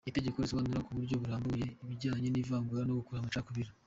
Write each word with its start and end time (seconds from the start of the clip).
Itegeko 0.09 0.37
risobanura 0.43 0.83
ku 0.85 0.91
buryo 0.97 1.15
burambuye 1.21 1.65
ibijyanye 1.83 2.27
n‟ivangura 2.29 2.81
no 2.85 2.95
gukurura 2.97 3.21
amacakubiri. 3.23 3.69